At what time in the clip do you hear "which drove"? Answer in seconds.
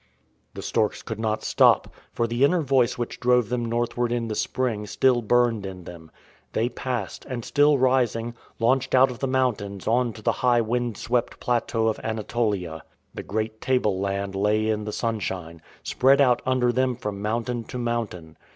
2.97-3.49